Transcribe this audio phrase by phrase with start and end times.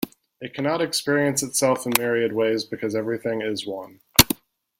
[0.39, 3.99] It cannot experience itself in myriad ways because everything is one.